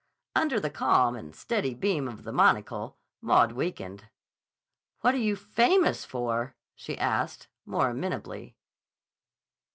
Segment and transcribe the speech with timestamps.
[0.35, 4.09] Under the calm and steady beam of the monocle, Maud weakened.
[5.01, 8.55] "What are you famous for?" she asked, more amenably.